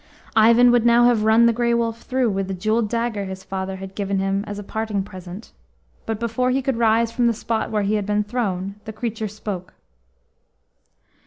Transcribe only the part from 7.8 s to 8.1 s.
he had